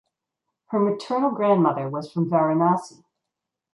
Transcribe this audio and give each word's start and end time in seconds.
Her 0.69 0.79
maternal 0.79 1.29
grandmother 1.29 1.87
was 1.87 2.11
from 2.11 2.27
Varanasi. 2.27 3.03